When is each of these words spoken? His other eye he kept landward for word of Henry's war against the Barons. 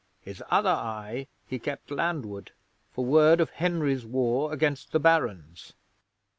His 0.21 0.41
other 0.49 0.71
eye 0.71 1.27
he 1.45 1.59
kept 1.59 1.91
landward 1.91 2.53
for 2.91 3.05
word 3.05 3.39
of 3.39 3.51
Henry's 3.51 4.03
war 4.03 4.51
against 4.51 4.93
the 4.93 4.99
Barons. 4.99 5.73